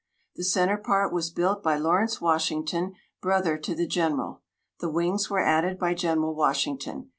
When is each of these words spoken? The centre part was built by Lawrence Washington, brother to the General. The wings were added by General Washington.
The 0.35 0.43
centre 0.43 0.77
part 0.79 1.13
was 1.13 1.29
built 1.29 1.61
by 1.61 1.77
Lawrence 1.77 2.19
Washington, 2.19 2.95
brother 3.21 3.55
to 3.59 3.75
the 3.75 3.85
General. 3.85 4.41
The 4.79 4.89
wings 4.89 5.29
were 5.29 5.45
added 5.45 5.77
by 5.77 5.93
General 5.93 6.33
Washington. 6.33 7.09